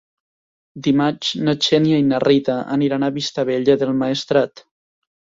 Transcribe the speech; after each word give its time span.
Dimarts 0.85 1.33
na 1.49 1.53
Xènia 1.65 1.99
i 2.03 2.05
na 2.11 2.21
Rita 2.23 2.55
aniran 2.77 3.05
a 3.07 3.11
Vistabella 3.17 3.75
del 3.83 3.93
Maestrat. 3.99 4.65